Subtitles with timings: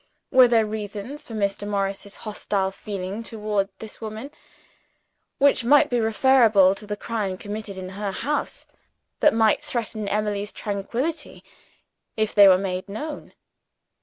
[0.31, 1.67] Were there reasons for Mr.
[1.67, 4.31] Morris's hostile feeling toward this woman
[5.37, 8.65] which might be referable to the crime committed in her house
[9.19, 11.43] that might threaten Emily's tranquillity
[12.17, 13.33] if they were made known?